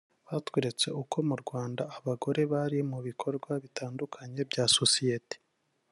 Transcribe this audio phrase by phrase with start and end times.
[0.27, 5.35] batweretse uko mu Rwanda abagore bari mu bikorwa bitandukanye bya Sosiyete